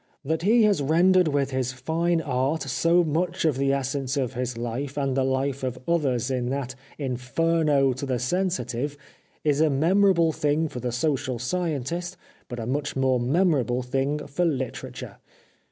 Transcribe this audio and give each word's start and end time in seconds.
That 0.25 0.41
he 0.41 0.63
has 0.63 0.81
rendered 0.81 1.27
with 1.27 1.51
his 1.51 1.73
fine 1.73 2.21
art 2.21 2.63
so 2.63 3.03
much 3.03 3.45
of 3.45 3.59
the 3.59 3.71
essence 3.71 4.17
of 4.17 4.33
his 4.33 4.57
life 4.57 4.97
and 4.97 5.15
the 5.15 5.23
life 5.23 5.61
of 5.61 5.77
others 5.87 6.31
in 6.31 6.49
that 6.49 6.73
inferno 6.97 7.93
to 7.93 8.07
the 8.07 8.17
sensitive 8.17 8.97
is 9.43 9.61
a 9.61 9.69
memorable 9.69 10.31
thing 10.31 10.67
for 10.67 10.79
the 10.79 10.91
social 10.91 11.37
scientist, 11.37 12.17
but 12.47 12.59
a 12.59 12.65
much 12.65 12.95
more 12.95 13.19
memorable 13.19 13.83
thing 13.83 14.17
for 14.25 14.43
literature. 14.43 15.17